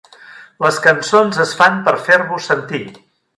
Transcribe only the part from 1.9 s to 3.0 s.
fer-vos sentir.